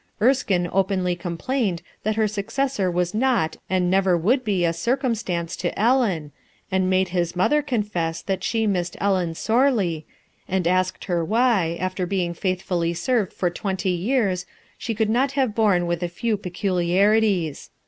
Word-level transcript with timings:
Erskine 0.19 0.67
openly 0.73 1.15
complained 1.15 1.83
that 2.01 2.15
her 2.15 2.27
successor 2.27 2.91
THE 2.91 3.05
GENERAL 3.05 3.11
MANAGER 3.13 3.59
185 3.59 3.61
xras 3.61 3.69
n 3.69 3.69
ot 3.69 3.69
anc 3.85 3.89
* 3.89 3.91
never 3.91 4.19
^ 4.19 4.19
r 4.19 4.19
° 4.29 4.33
n 4.33 4.39
^ 4.39 4.43
be 4.43 4.65
a 4.65 4.73
circumstance 4.73 5.55
to 5.57 5.79
Ellen 5.79 6.31
and 6.71 6.89
made 6.89 7.09
his 7.09 7.35
mother 7.35 7.61
confess 7.61 8.23
that 8.23 8.43
she 8.43 8.65
missed 8.65 8.97
Ellen 8.99 9.35
sorely, 9.35 10.07
and 10.47 10.67
asked 10.67 11.03
her 11.05 11.23
why, 11.23 11.77
after 11.79 12.07
being 12.07 12.33
faithfully 12.33 12.95
served 12.95 13.31
for 13.31 13.51
twenty 13.51 13.91
years, 13.91 14.47
she 14.75 14.95
could 14.95 15.11
not 15.11 15.33
have 15.33 15.53
borne 15.53 15.85
with 15.85 16.01
a 16.01 16.07
few 16.09 16.35
peculiarities. 16.35 17.69